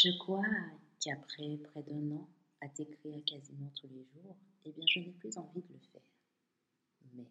[0.00, 0.44] Je crois
[1.00, 2.28] qu'après près d'un an
[2.60, 6.02] à t'écrire quasiment tous les jours, eh bien, je n'ai plus envie de le faire.
[7.14, 7.26] Mais.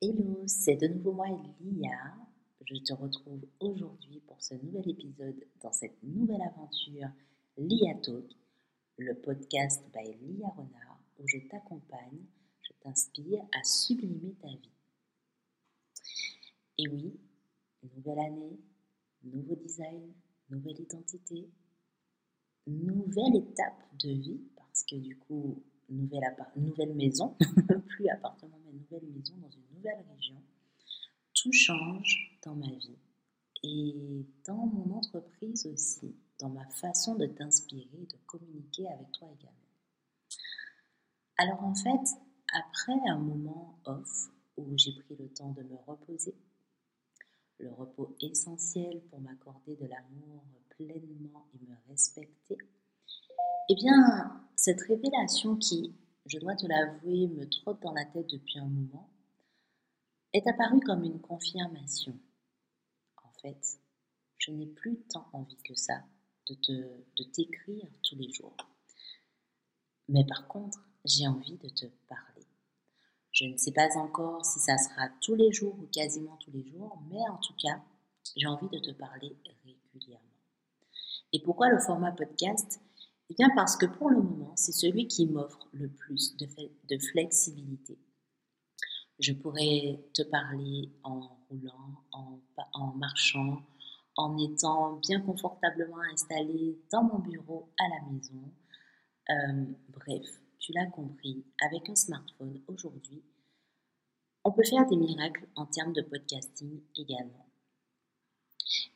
[0.00, 1.28] Hello, c'est de nouveau moi,
[1.60, 2.16] Lia.
[2.64, 7.10] Je te retrouve aujourd'hui pour ce nouvel épisode dans cette nouvelle aventure
[7.56, 8.32] Lia Talk,
[8.96, 12.24] le podcast by Lia Renard où je t'accompagne,
[12.62, 14.72] je t'inspire à sublimer ta vie.
[16.78, 17.16] Et oui,
[17.94, 18.58] nouvelle année,
[19.24, 20.12] nouveau design,
[20.50, 21.48] nouvelle identité,
[22.66, 27.36] nouvelle étape de vie, parce que du coup, nouvelle, maison,
[27.88, 30.42] plus appartement, mais nouvelle maison dans une nouvelle région.
[31.34, 32.98] Tout change dans ma vie
[33.62, 39.58] et dans mon entreprise aussi, dans ma façon de t'inspirer, de communiquer avec toi également.
[41.38, 42.16] Alors en fait,
[42.52, 46.34] après un moment off où j'ai pris le temps de me reposer,
[47.62, 52.58] le repos essentiel pour m'accorder de l'amour pleinement et me respecter,
[53.68, 55.94] eh bien, cette révélation qui,
[56.26, 59.08] je dois te l'avouer, me trotte dans la tête depuis un moment,
[60.32, 62.18] est apparue comme une confirmation.
[63.22, 63.80] En fait,
[64.38, 66.02] je n'ai plus tant envie que ça
[66.48, 68.56] de, te, de t'écrire tous les jours.
[70.08, 72.31] Mais par contre, j'ai envie de te parler.
[73.32, 76.64] Je ne sais pas encore si ça sera tous les jours ou quasiment tous les
[76.64, 77.82] jours, mais en tout cas,
[78.36, 80.26] j'ai envie de te parler régulièrement.
[81.32, 82.80] Et pourquoi le format podcast?
[83.30, 87.98] Eh bien parce que pour le moment, c'est celui qui m'offre le plus de, flexibilité.
[89.18, 92.38] Je pourrais te parler en roulant, en,
[92.74, 93.62] en marchant,
[94.16, 98.52] en étant bien confortablement installé dans mon bureau à la maison.
[99.30, 103.22] Euh, bref, tu l'as compris, avec un smartphone aujourd'hui,
[104.44, 107.46] on peut faire des miracles en termes de podcasting également.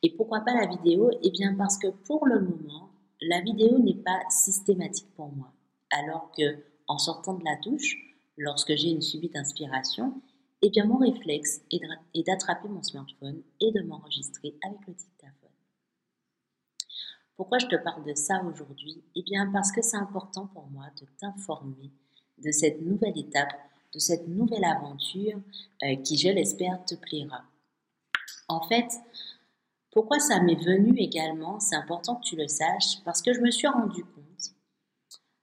[0.03, 1.11] Et pourquoi pas la vidéo?
[1.23, 5.53] Eh bien parce que pour le moment, la vidéo n'est pas systématique pour moi.
[5.91, 7.97] Alors que en sortant de la douche,
[8.37, 10.21] lorsque j'ai une subite inspiration,
[10.63, 15.16] eh bien mon réflexe est d'attraper mon smartphone et de m'enregistrer avec le dictaphone.
[17.37, 19.03] Pourquoi je te parle de ça aujourd'hui?
[19.15, 21.91] Eh bien parce que c'est important pour moi de t'informer
[22.39, 23.53] de cette nouvelle étape,
[23.93, 25.39] de cette nouvelle aventure
[25.83, 27.45] euh, qui, je l'espère, te plaira.
[28.49, 28.89] En fait,
[29.91, 33.51] pourquoi ça m'est venu également, c'est important que tu le saches, parce que je me
[33.51, 34.53] suis rendu compte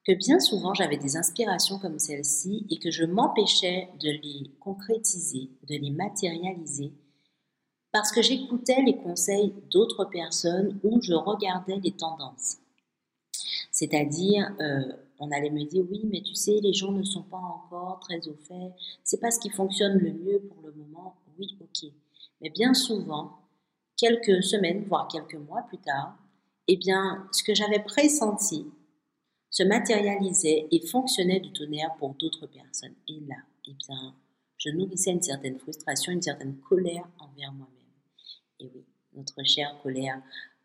[0.06, 5.50] que bien souvent j'avais des inspirations comme celle-ci et que je m'empêchais de les concrétiser,
[5.64, 6.92] de les matérialiser
[7.94, 12.58] parce que j'écoutais les conseils d'autres personnes ou je regardais les tendances.
[13.72, 17.38] C'est-à-dire, euh, on allait me dire oui, mais tu sais, les gens ne sont pas
[17.38, 18.74] encore très au fait,
[19.04, 21.16] c'est pas ce qui fonctionne le mieux pour le moment.
[21.38, 21.92] Oui, ok.
[22.42, 23.38] Mais bien souvent,
[23.96, 26.18] quelques semaines, voire quelques mois plus tard,
[26.68, 28.66] eh bien, ce que j'avais pressenti
[29.52, 32.96] se matérialisait et fonctionnait du tonnerre pour d'autres personnes.
[33.08, 33.36] Et là,
[33.68, 34.16] eh bien,
[34.58, 37.83] je nourrissais une certaine frustration, une certaine colère envers moi-même.
[38.60, 38.84] Et oui,
[39.14, 40.22] notre chère colère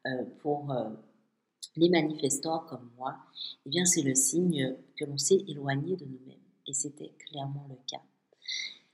[0.07, 0.89] euh, pour euh,
[1.77, 3.17] les manifestants comme moi,
[3.67, 6.37] eh bien c'est le signe que l'on s'est éloigné de nous-mêmes.
[6.67, 8.03] Et c'était clairement le cas.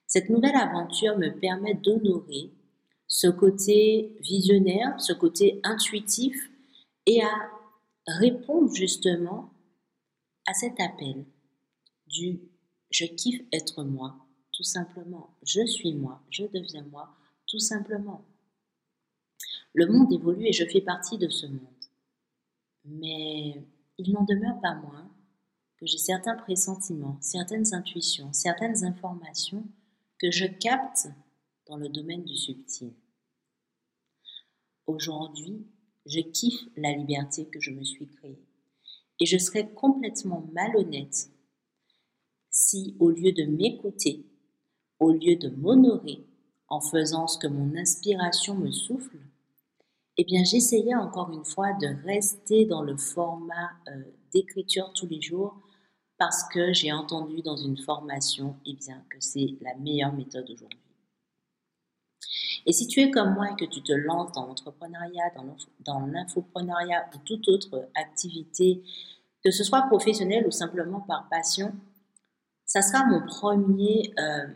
[0.06, 2.52] Cette nouvelle aventure me permet d'honorer
[3.06, 6.50] ce côté visionnaire, ce côté intuitif
[7.06, 7.50] et à
[8.06, 9.50] répondre justement
[10.46, 11.24] à cet appel
[12.06, 12.40] du
[12.90, 14.14] je kiffe être moi,
[14.52, 15.36] tout simplement.
[15.42, 17.16] Je suis moi, je deviens moi,
[17.46, 18.24] tout simplement.
[19.74, 21.60] Le monde évolue et je fais partie de ce monde.
[22.84, 23.62] Mais
[23.98, 25.10] il n'en demeure pas moins
[25.78, 29.66] que j'ai certains pressentiments, certaines intuitions, certaines informations
[30.18, 31.08] que je capte
[31.66, 32.92] dans le domaine du subtil.
[34.86, 35.66] Aujourd'hui,
[36.06, 38.38] je kiffe la liberté que je me suis créée.
[39.20, 41.30] Et je serais complètement malhonnête
[42.50, 44.26] si, au lieu de m'écouter,
[45.00, 46.24] au lieu de m'honorer
[46.68, 49.18] en faisant ce que mon inspiration me souffle,
[50.16, 54.02] eh bien, j'essayais encore une fois de rester dans le format euh,
[54.32, 55.56] d'écriture tous les jours
[56.18, 60.78] parce que j'ai entendu dans une formation eh bien, que c'est la meilleure méthode aujourd'hui.
[62.66, 65.32] Et si tu es comme moi et que tu te lances dans l'entrepreneuriat,
[65.80, 68.82] dans l'infoprenariat ou toute autre activité,
[69.42, 71.74] que ce soit professionnelle ou simplement par passion,
[72.64, 74.46] ça sera mon premier, euh,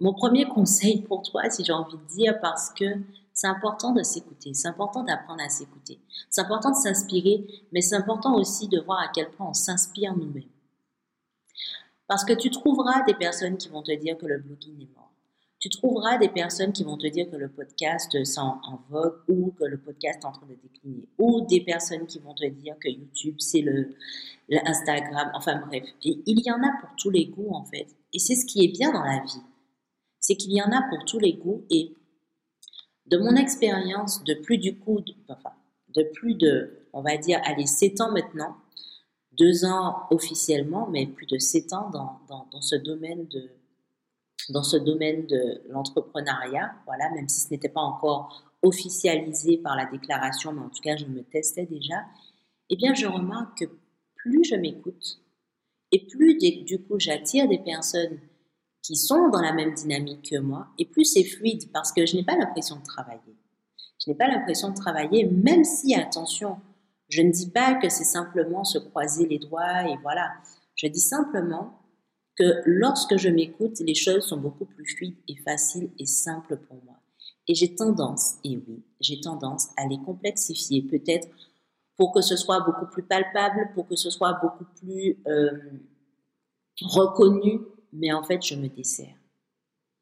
[0.00, 2.84] mon premier conseil pour toi, si j'ai envie de dire, parce que
[3.34, 6.00] c'est important de s'écouter, c'est important d'apprendre à s'écouter,
[6.30, 10.16] c'est important de s'inspirer, mais c'est important aussi de voir à quel point on s'inspire
[10.16, 10.44] nous-mêmes.
[12.06, 15.10] Parce que tu trouveras des personnes qui vont te dire que le blogging est mort.
[15.58, 19.50] tu trouveras des personnes qui vont te dire que le podcast est en vogue ou
[19.52, 21.08] que le podcast est en train de décliner.
[21.18, 23.94] Ou des personnes qui vont te dire que YouTube, c'est le,
[24.66, 25.30] Instagram.
[25.34, 27.86] Enfin bref, il y en a pour tous les goûts en fait.
[28.12, 29.42] Et c'est ce qui est bien dans la vie.
[30.20, 31.64] C'est qu'il y en a pour tous les goûts.
[31.70, 31.94] Et
[33.06, 35.52] de mon expérience de plus du coup, de, enfin,
[35.88, 38.56] de plus de, on va dire, allez, 7 ans maintenant,
[39.32, 43.50] deux ans officiellement, mais plus de 7 ans dans, dans, dans ce domaine de
[44.50, 49.86] dans ce domaine de l'entrepreneuriat, voilà, même si ce n'était pas encore officialisé par la
[49.86, 52.04] déclaration, mais en tout cas je me testais déjà,
[52.70, 53.70] eh bien je remarque que
[54.16, 55.20] plus je m'écoute
[55.92, 58.18] et plus du coup j'attire des personnes
[58.84, 62.16] qui sont dans la même dynamique que moi, et plus c'est fluide parce que je
[62.16, 63.36] n'ai pas l'impression de travailler.
[63.98, 66.58] Je n'ai pas l'impression de travailler, même si, attention,
[67.08, 70.30] je ne dis pas que c'est simplement se croiser les doigts et voilà.
[70.76, 71.80] Je dis simplement
[72.36, 76.82] que lorsque je m'écoute, les choses sont beaucoup plus fluides et faciles et simples pour
[76.84, 77.00] moi.
[77.48, 81.28] Et j'ai tendance, et oui, j'ai tendance à les complexifier peut-être
[81.96, 85.50] pour que ce soit beaucoup plus palpable, pour que ce soit beaucoup plus euh,
[86.82, 87.60] reconnu,
[87.94, 89.16] mais en fait, je me desserre.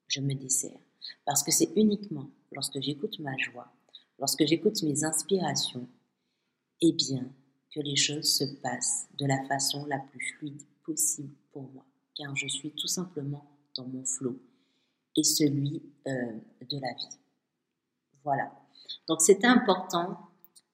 [0.08, 0.80] Je me desserre.
[1.24, 3.72] Parce que c'est uniquement lorsque j'écoute ma joie,
[4.18, 5.88] lorsque j'écoute mes inspirations,
[6.80, 7.32] eh bien,
[7.72, 11.84] que les choses se passent de la façon la plus fluide possible pour moi
[12.14, 13.44] car je suis tout simplement
[13.76, 14.38] dans mon flot
[15.16, 16.32] et celui euh,
[16.68, 17.18] de la vie.
[18.24, 18.52] Voilà.
[19.08, 20.18] Donc c'est important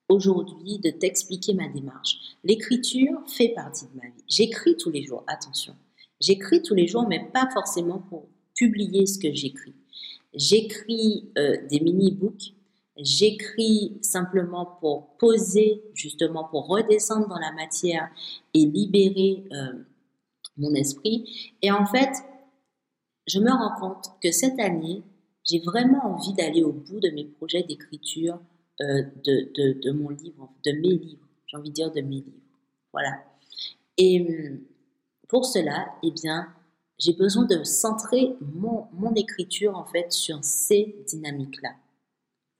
[0.09, 2.37] aujourd'hui de t'expliquer ma démarche.
[2.45, 4.25] L'écriture fait partie de ma vie.
[4.29, 5.77] J'écris tous les jours, attention.
[6.21, 9.75] J'écris tous les jours, mais pas forcément pour publier ce que j'écris.
[10.35, 12.55] J'écris euh, des mini-books,
[12.97, 18.11] j'écris simplement pour poser, justement pour redescendre dans la matière
[18.55, 19.73] et libérer euh,
[20.57, 21.55] mon esprit.
[21.63, 22.11] Et en fait,
[23.27, 25.03] je me rends compte que cette année,
[25.45, 28.39] j'ai vraiment envie d'aller au bout de mes projets d'écriture
[28.81, 31.27] euh, de, de, mon livre, de mes livres.
[31.47, 32.33] J'ai envie de dire de mes livres.
[32.93, 33.25] Voilà.
[33.97, 34.61] Et hum,
[35.29, 36.49] pour cela, eh bien,
[36.99, 41.75] j'ai besoin de centrer mon, écriture en fait sur ces dynamiques-là.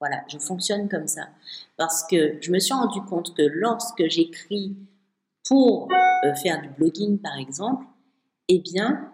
[0.01, 1.29] Voilà, je fonctionne comme ça.
[1.77, 4.77] Parce que je me suis rendu compte que lorsque j'écris
[5.49, 5.89] pour
[6.25, 7.85] euh, faire du blogging, par exemple,
[8.49, 9.11] eh bien,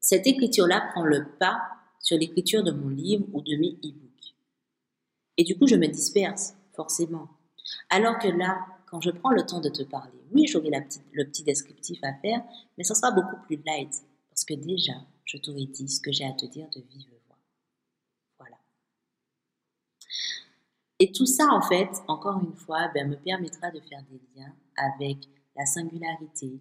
[0.00, 1.62] cette écriture-là prend le pas
[2.00, 4.34] sur l'écriture de mon livre ou de mes e-books.
[5.38, 7.28] Et du coup, je me disperse, forcément.
[7.88, 11.42] Alors que là, quand je prends le temps de te parler, oui, j'aurai le petit
[11.42, 12.44] descriptif à faire,
[12.78, 13.92] mais ça sera beaucoup plus light,
[14.30, 14.92] parce que déjà,
[15.24, 17.36] je t'aurai dit ce que j'ai à te dire de vive voix.
[18.38, 18.56] Voilà.
[21.00, 24.54] Et tout ça, en fait, encore une fois, ben, me permettra de faire des liens
[24.76, 26.60] avec la singularité,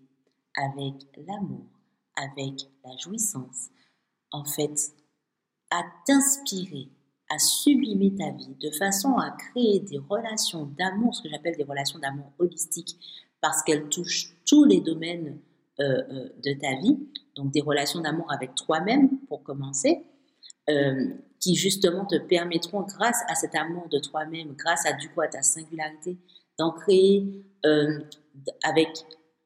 [0.56, 0.96] avec
[1.28, 1.68] l'amour,
[2.16, 3.70] avec la jouissance,
[4.32, 4.92] en fait,
[5.70, 6.90] à t'inspirer,
[7.34, 11.64] à sublimer ta vie de façon à créer des relations d'amour, ce que j'appelle des
[11.64, 12.98] relations d'amour holistiques,
[13.42, 15.40] parce qu'elles touchent tous les domaines
[15.80, 16.98] euh, euh, de ta vie,
[17.36, 20.06] donc des relations d'amour avec toi-même pour commencer,
[20.70, 21.10] euh,
[21.40, 25.28] qui justement te permettront, grâce à cet amour de toi-même, grâce à du coup à
[25.28, 26.18] ta singularité,
[26.60, 27.44] d'en créer
[28.64, 28.90] avec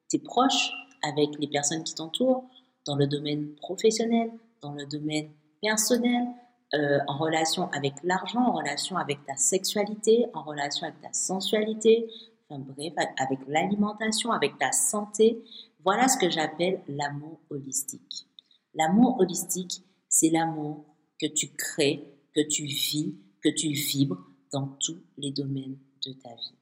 [0.08, 0.70] tes proches,
[1.02, 2.44] avec les personnes qui t'entourent,
[2.84, 4.30] dans le domaine professionnel,
[4.60, 5.30] dans le domaine
[5.62, 6.26] personnel,
[6.74, 12.10] euh, en relation avec l'argent, en relation avec ta sexualité, en relation avec ta sensualité,
[12.48, 15.42] enfin bref, avec l'alimentation, avec ta santé.
[15.84, 18.26] Voilà ce que j'appelle l'amour holistique.
[18.74, 20.84] L'amour holistique, c'est l'amour
[21.20, 22.04] que tu crées,
[22.34, 26.58] que tu vis, que tu vibres dans tous les domaines de ta vie.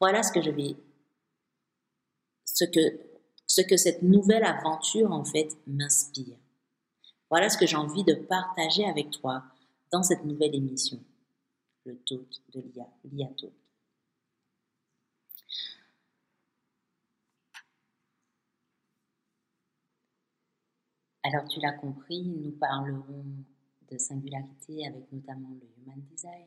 [0.00, 0.76] Voilà ce que je vais
[2.56, 2.98] ce que,
[3.46, 6.38] ce que cette nouvelle aventure en fait m'inspire.
[7.28, 9.42] Voilà ce que j'ai envie de partager avec toi
[9.90, 11.02] dans cette nouvelle émission,
[11.84, 13.52] le talk de l'IA, l'IA Talk.
[21.24, 23.24] Alors tu l'as compris, nous parlerons
[23.90, 26.46] de singularité avec notamment le Human Design.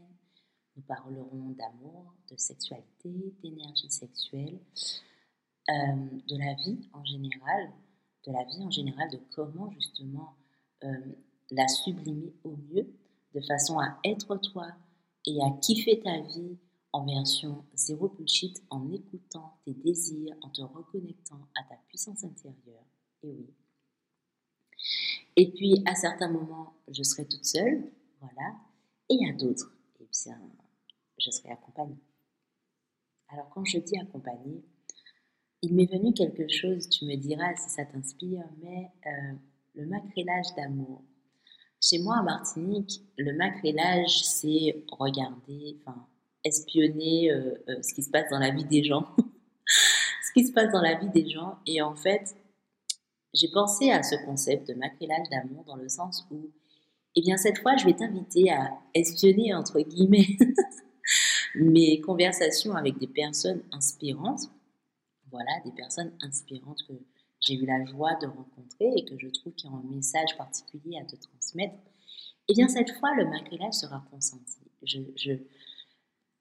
[0.77, 4.57] Nous parlerons d'amour, de sexualité, d'énergie sexuelle,
[5.69, 5.73] euh,
[6.29, 7.73] de la vie en général,
[8.25, 10.38] de la vie en général, de comment justement
[11.51, 12.87] la sublimer au mieux,
[13.33, 14.67] de façon à être toi
[15.25, 16.57] et à kiffer ta vie
[16.91, 22.85] en version zéro bullshit, en écoutant tes désirs, en te reconnectant à ta puissance intérieure.
[23.23, 23.53] Et oui.
[25.35, 28.55] Et puis, à certains moments, je serai toute seule, voilà.
[29.09, 30.39] Et à d'autres, eh bien,
[31.17, 31.99] je serai accompagnée.
[33.29, 34.63] Alors, quand je dis accompagnée,
[35.61, 39.35] il m'est venu quelque chose, tu me diras si ça t'inspire, mais euh,
[39.75, 41.03] le macrélage d'amour.
[41.81, 46.07] Chez moi, à Martinique, le macrélage, c'est regarder, enfin,
[46.43, 49.07] espionner euh, euh, ce qui se passe dans la vie des gens.
[49.67, 51.57] ce qui se passe dans la vie des gens.
[51.65, 52.35] Et en fait,
[53.33, 56.51] j'ai pensé à ce concept de macrélage d'amour dans le sens où,
[57.15, 60.37] eh bien, cette fois, je vais t'inviter à espionner, entre guillemets,
[61.55, 64.51] mes conversations avec des personnes inspirantes.
[65.31, 66.93] Voilà, des personnes inspirantes que
[67.39, 70.97] j'ai eu la joie de rencontrer et que je trouve qui ont un message particulier
[70.99, 71.75] à te transmettre,
[72.47, 74.59] eh bien cette fois, le macrélage sera consenti.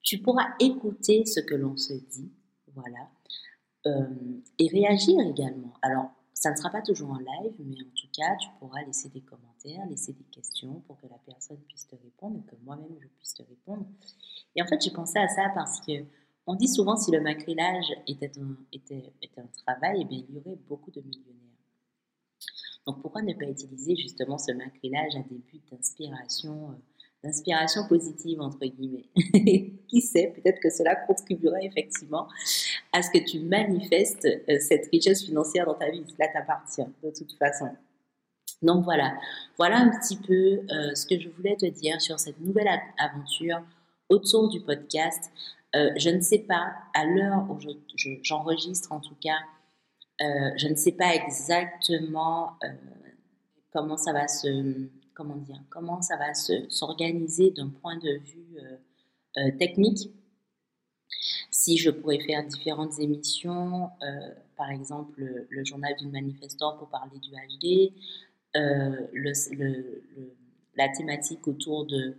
[0.02, 2.32] Tu pourras écouter ce que l'on se dit,
[2.74, 3.10] voilà,
[3.86, 4.06] euh,
[4.58, 5.74] et réagir également.
[5.82, 9.08] Alors, ça ne sera pas toujours en live, mais en tout cas, tu pourras laisser
[9.08, 12.96] des commentaires, laisser des questions pour que la personne puisse te répondre et que moi-même
[13.00, 13.84] je puisse te répondre.
[14.54, 16.04] Et en fait, j'ai pensé à ça parce que
[16.48, 21.00] on dit souvent si le macrélage était un, travail, eh il y aurait beaucoup de
[21.02, 21.34] millionnaires.
[22.86, 26.74] Donc pourquoi ne pas utiliser justement ce macrélage à des buts d'inspiration, euh,
[27.22, 29.10] d'inspiration positive entre guillemets?
[29.88, 32.28] Qui sait, peut-être que cela contribuera effectivement
[32.92, 36.02] à ce que tu manifestes euh, cette richesse financière dans ta vie.
[36.08, 37.68] Cela t'appartient de toute façon.
[38.62, 39.14] Donc voilà,
[39.58, 43.60] voilà un petit peu euh, ce que je voulais te dire sur cette nouvelle aventure
[44.08, 45.30] autour du podcast.
[45.76, 47.58] Euh, je ne sais pas, à l'heure où
[48.22, 49.38] j'enregistre en tout cas,
[50.20, 52.68] euh, je ne sais pas exactement euh,
[53.70, 58.56] comment ça va se, comment dire, comment ça va s'organiser d'un point de vue
[59.58, 60.10] technique.
[61.50, 63.90] Si je pourrais faire différentes émissions,
[64.56, 67.92] par exemple le, journal d'une manifestant pour parler du HD,
[70.76, 72.16] la thématique autour de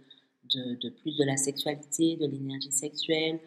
[0.55, 3.39] de, plus de la sexualité, de l'énergie sexuelle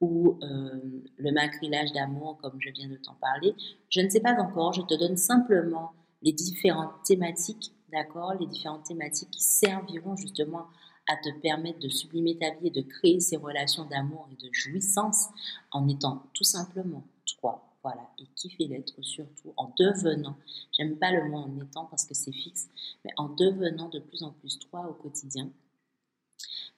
[0.00, 3.54] ou euh, le macrilage d'amour, comme je viens de t'en parler.
[3.88, 8.34] Je ne sais pas encore, je te donne simplement les différentes thématiques, d'accord?
[8.38, 10.66] Les différentes thématiques qui serviront justement
[11.08, 14.50] à te permettre de sublimer ta vie et de créer ces relations d'amour et de
[14.52, 15.28] jouissance
[15.72, 17.02] en étant tout simplement
[17.40, 17.64] toi.
[17.82, 20.36] Voilà, et kiffer l'être surtout en devenant,
[20.76, 22.68] j'aime pas le mot en étant parce que c'est fixe,
[23.04, 25.48] mais en devenant de plus en plus toi au quotidien,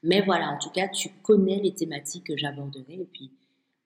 [0.03, 2.95] mais voilà, en tout cas, tu connais les thématiques que j'aborderai.
[2.95, 3.31] Et puis,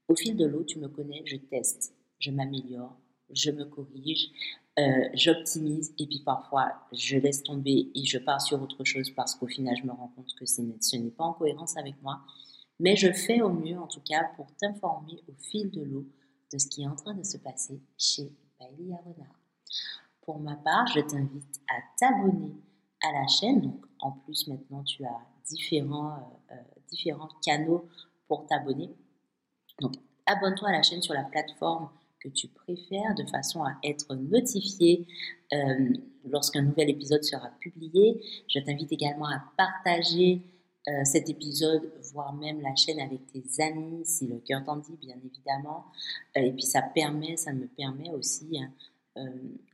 [0.09, 2.97] au fil de l'eau, tu me connais, je teste, je m'améliore,
[3.33, 4.31] je me corrige,
[4.79, 5.95] euh, j'optimise.
[5.99, 9.77] Et puis parfois, je laisse tomber et je pars sur autre chose parce qu'au final,
[9.77, 10.63] je me rends compte que ce
[10.97, 12.21] n'est pas en cohérence avec moi.
[12.81, 16.07] Mais je fais au mieux, en tout cas, pour t'informer au fil de l'eau
[16.53, 19.41] de ce qui est en train de se passer chez Bailey Renard.
[20.23, 22.55] Pour ma part, je t'invite à t'abonner
[23.03, 23.61] à la chaîne.
[23.61, 26.13] Donc, en plus, maintenant, tu as différents,
[26.51, 27.89] euh, euh, différents canaux
[28.29, 28.91] pour t'abonner.
[29.81, 29.95] Donc,
[30.27, 31.89] abonne-toi à la chaîne sur la plateforme
[32.21, 35.07] que tu préfères de façon à être notifié
[35.53, 35.93] euh,
[36.25, 38.21] lorsqu'un nouvel épisode sera publié.
[38.49, 40.43] Je t'invite également à partager
[41.05, 45.17] cet épisode, voire même la chaîne avec tes amis, si le cœur t'en dit, bien
[45.25, 45.87] évidemment.
[46.35, 48.71] et puis ça permet, ça me permet aussi hein,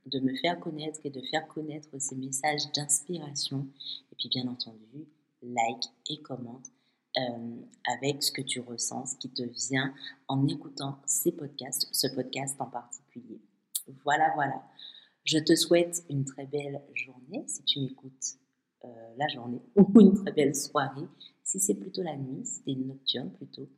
[0.07, 3.67] de me faire connaître et de faire connaître ces messages d'inspiration.
[4.13, 5.09] Et puis bien entendu,
[5.43, 6.67] like et commente
[7.17, 7.57] euh,
[7.87, 9.93] avec ce que tu ressens, ce qui te vient
[10.29, 13.41] en écoutant ces podcasts, ce podcast en particulier.
[14.05, 14.63] Voilà, voilà.
[15.25, 18.37] Je te souhaite une très belle journée si tu m'écoutes
[18.85, 21.09] euh, la journée ou une très belle soirée
[21.43, 23.69] si c'est plutôt la nuit, si c'est une nocturne plutôt.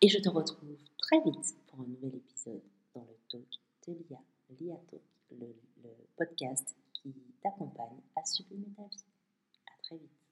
[0.00, 2.62] Et je te retrouve très vite pour un nouvel épisode
[2.94, 3.48] dans le talk
[3.86, 4.20] de l'IA,
[4.58, 5.02] l'IA Talk,
[5.32, 9.13] le, le podcast qui t'accompagne à sublimer ta vie.
[9.86, 10.23] Très vite.